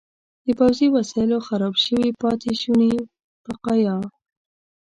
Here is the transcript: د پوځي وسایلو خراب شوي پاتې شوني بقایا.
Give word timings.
د 0.45 0.47
پوځي 0.59 0.87
وسایلو 0.97 1.37
خراب 1.47 1.75
شوي 1.85 2.09
پاتې 2.21 2.51
شوني 2.61 2.91
بقایا. 3.45 3.95